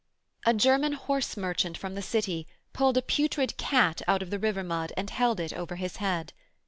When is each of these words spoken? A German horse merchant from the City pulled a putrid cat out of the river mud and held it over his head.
A 0.47 0.53
German 0.55 0.93
horse 0.93 1.37
merchant 1.37 1.77
from 1.77 1.93
the 1.93 2.01
City 2.01 2.47
pulled 2.73 2.97
a 2.97 3.03
putrid 3.03 3.55
cat 3.57 4.01
out 4.07 4.23
of 4.23 4.31
the 4.31 4.39
river 4.39 4.63
mud 4.63 4.91
and 4.97 5.11
held 5.11 5.39
it 5.39 5.53
over 5.53 5.75
his 5.75 5.97
head. 5.97 6.33